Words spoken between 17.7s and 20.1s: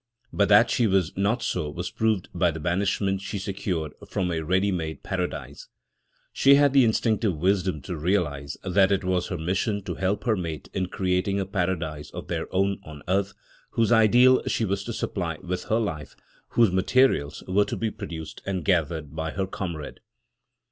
be produced and gathered by her comrade.